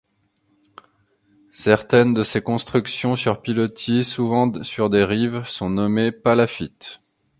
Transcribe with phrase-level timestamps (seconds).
[1.51, 7.01] Certaines de ces constructions sur pilotis, souvent sur des rives, sont nommées palafittes.